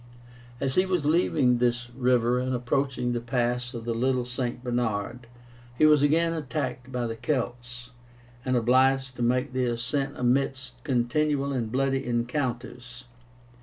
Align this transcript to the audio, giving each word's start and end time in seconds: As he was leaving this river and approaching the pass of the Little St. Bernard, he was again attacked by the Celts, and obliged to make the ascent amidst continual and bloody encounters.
As 0.59 0.73
he 0.73 0.85
was 0.87 1.05
leaving 1.05 1.59
this 1.59 1.91
river 1.91 2.39
and 2.39 2.55
approaching 2.55 3.13
the 3.13 3.19
pass 3.21 3.75
of 3.75 3.85
the 3.85 3.93
Little 3.93 4.25
St. 4.25 4.63
Bernard, 4.63 5.27
he 5.77 5.85
was 5.85 6.01
again 6.01 6.33
attacked 6.33 6.91
by 6.91 7.05
the 7.05 7.15
Celts, 7.15 7.91
and 8.43 8.57
obliged 8.57 9.15
to 9.17 9.21
make 9.21 9.53
the 9.53 9.65
ascent 9.65 10.17
amidst 10.17 10.83
continual 10.83 11.53
and 11.53 11.71
bloody 11.71 12.03
encounters. 12.03 13.03